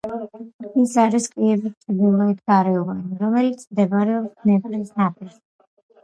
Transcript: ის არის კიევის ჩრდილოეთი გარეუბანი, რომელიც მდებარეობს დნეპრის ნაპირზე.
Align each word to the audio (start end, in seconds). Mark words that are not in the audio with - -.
ის 0.83 0.93
არის 1.01 1.25
კიევის 1.33 1.75
ჩრდილოეთი 1.83 2.41
გარეუბანი, 2.51 3.17
რომელიც 3.19 3.61
მდებარეობს 3.73 4.47
დნეპრის 4.47 4.89
ნაპირზე. 5.03 5.39